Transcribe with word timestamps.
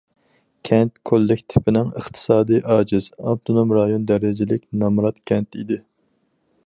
كەنت 0.67 0.93
كوللېكتىپىنىڭ 1.09 1.91
ئىقتىسادى 1.99 2.61
ئاجىز، 2.77 3.11
ئاپتونوم 3.19 3.75
رايون 3.79 4.09
دەرىجىلىك 4.13 4.67
نامرات 4.85 5.23
كەنت 5.33 5.61
ئىدى. 5.61 5.79